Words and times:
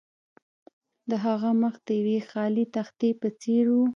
د 1.09 1.11
هغه 1.25 1.49
مخ 1.61 1.75
د 1.87 1.87
یوې 1.99 2.19
خالي 2.29 2.65
تختې 2.75 3.09
په 3.21 3.27
څیر 3.41 3.65
و 3.71 3.77